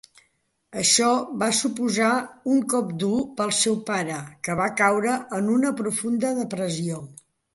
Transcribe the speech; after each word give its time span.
Això 0.83 1.09
va 1.43 1.49
suposar 1.57 2.07
un 2.53 2.63
cop 2.73 2.89
dur 3.03 3.19
per 3.41 3.45
al 3.45 3.53
seu 3.59 3.77
pare, 3.91 4.17
que 4.47 4.57
va 4.63 4.69
caure 4.81 5.19
en 5.41 5.53
una 5.59 5.75
profunda 5.83 6.35
depressió. 6.43 7.03